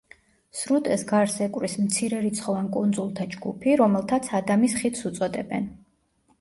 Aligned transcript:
სრუტეს 0.61 1.03
გარს 1.11 1.35
ეკვრის 1.47 1.75
მცირერიცხოვან 1.83 2.71
კუნძულთა 2.77 3.29
ჯგუფი, 3.37 3.79
რომელთაც 3.85 4.33
ადამის 4.41 4.77
ხიდს 4.83 5.09
უწოდებენ. 5.15 5.73